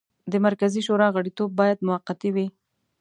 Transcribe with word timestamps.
د 0.31 0.33
مرکزي 0.45 0.81
شورا 0.87 1.07
غړیتوب 1.15 1.49
باید 1.59 1.83
موقتي 1.87 2.29
وي. 2.35 2.47